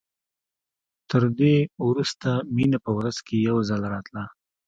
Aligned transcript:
تر 1.09 1.23
دې 1.39 1.55
وروسته 1.87 2.29
مينه 2.55 2.77
په 2.85 2.91
ورځ 2.97 3.17
کښې 3.25 3.37
يو 3.49 3.57
ځل 3.69 3.81
راتله. 3.93 4.23